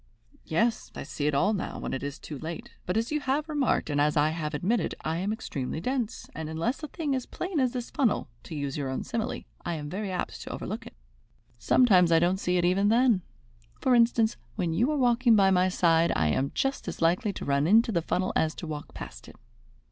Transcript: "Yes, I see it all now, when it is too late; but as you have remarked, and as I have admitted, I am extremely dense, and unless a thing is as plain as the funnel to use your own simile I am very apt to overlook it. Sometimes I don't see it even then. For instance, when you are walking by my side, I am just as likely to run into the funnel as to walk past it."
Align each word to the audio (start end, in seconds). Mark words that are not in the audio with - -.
"Yes, 0.45 0.91
I 0.95 1.03
see 1.03 1.27
it 1.27 1.35
all 1.35 1.53
now, 1.53 1.77
when 1.77 1.93
it 1.93 2.01
is 2.01 2.17
too 2.17 2.39
late; 2.39 2.71
but 2.87 2.97
as 2.97 3.11
you 3.11 3.19
have 3.19 3.47
remarked, 3.47 3.87
and 3.87 4.01
as 4.01 4.17
I 4.17 4.29
have 4.29 4.55
admitted, 4.55 4.95
I 5.05 5.17
am 5.17 5.31
extremely 5.31 5.79
dense, 5.79 6.27
and 6.33 6.49
unless 6.49 6.81
a 6.81 6.87
thing 6.87 7.13
is 7.13 7.25
as 7.25 7.25
plain 7.27 7.59
as 7.59 7.73
the 7.73 7.83
funnel 7.83 8.27
to 8.45 8.55
use 8.55 8.77
your 8.77 8.89
own 8.89 9.03
simile 9.03 9.43
I 9.63 9.75
am 9.75 9.91
very 9.91 10.09
apt 10.11 10.41
to 10.41 10.49
overlook 10.49 10.87
it. 10.87 10.95
Sometimes 11.59 12.11
I 12.11 12.17
don't 12.17 12.39
see 12.39 12.57
it 12.57 12.65
even 12.65 12.89
then. 12.89 13.21
For 13.79 13.93
instance, 13.93 14.37
when 14.55 14.73
you 14.73 14.89
are 14.89 14.97
walking 14.97 15.35
by 15.35 15.51
my 15.51 15.69
side, 15.69 16.11
I 16.15 16.29
am 16.29 16.51
just 16.55 16.87
as 16.87 17.03
likely 17.03 17.31
to 17.33 17.45
run 17.45 17.67
into 17.67 17.91
the 17.91 18.01
funnel 18.01 18.33
as 18.35 18.55
to 18.55 18.65
walk 18.65 18.95
past 18.95 19.27
it." 19.27 19.35